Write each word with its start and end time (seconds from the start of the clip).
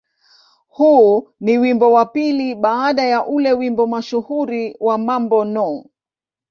Huu 0.67 1.29
ni 1.39 1.57
wimbo 1.57 1.91
wa 1.91 2.05
pili 2.05 2.55
baada 2.55 3.03
ya 3.05 3.25
ule 3.25 3.53
wimbo 3.53 3.87
mashuhuri 3.87 4.77
wa 4.79 4.97
"Mambo 4.97 5.45
No. 5.45 5.83